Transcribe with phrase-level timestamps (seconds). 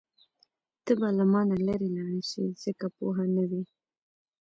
[0.85, 3.63] ته به له مانه لرې لاړه شې ځکه پوه نه وې.